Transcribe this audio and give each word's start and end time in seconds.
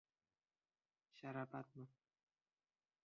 —Sharapatmi? 1.19 1.85